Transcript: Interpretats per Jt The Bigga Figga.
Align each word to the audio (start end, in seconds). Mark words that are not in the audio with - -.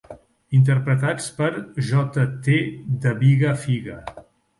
Interpretats 0.59 1.27
per 1.41 1.49
Jt 1.89 2.17
The 3.05 3.13
Bigga 3.21 3.53
Figga. 3.67 3.99